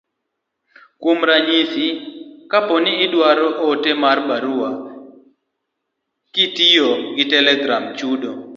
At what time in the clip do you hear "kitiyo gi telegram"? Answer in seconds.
6.33-7.83